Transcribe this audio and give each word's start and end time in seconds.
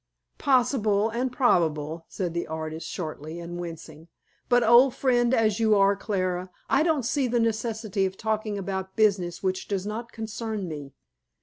"Possible 0.39 1.11
and 1.11 1.31
probable," 1.31 2.05
said 2.09 2.33
the 2.33 2.47
artist 2.47 2.89
shortly, 2.89 3.39
and 3.39 3.59
wincing; 3.59 4.07
"but 4.49 4.63
old 4.63 4.95
friend 4.95 5.31
as 5.31 5.59
you 5.59 5.75
are, 5.75 5.95
Clara, 5.95 6.49
I 6.67 6.81
don't 6.81 7.05
see 7.05 7.27
the 7.27 7.39
necessity 7.39 8.07
of 8.07 8.17
talking 8.17 8.57
about 8.57 8.95
business 8.95 9.43
which 9.43 9.67
does 9.67 9.85
not 9.85 10.11
concern 10.11 10.67
me. 10.67 10.95